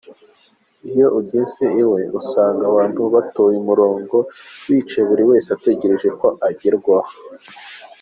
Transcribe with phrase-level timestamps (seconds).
[0.91, 4.17] Iyo ugeze uwe usanga abantu batoye umurongo,
[4.67, 7.13] bicaye buri wese ategereje ko agerwaho.